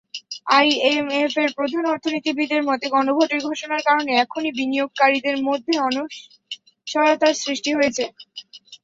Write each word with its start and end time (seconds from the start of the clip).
আইএমএফের 0.53 1.49
প্রধান 1.57 1.83
অর্থনীতিবিদের 1.87 2.61
মতে, 2.69 2.85
গণভোটের 2.93 3.41
ঘোষণার 3.47 3.81
কারণে 3.87 4.11
এখনই 4.17 4.51
বিনিয়োগকারীদের 4.57 5.35
মধ্যে 5.47 5.73
অনিশ্চয়তার 5.87 7.33
সৃষ্টি 7.43 7.71
হয়েছে। 7.77 8.03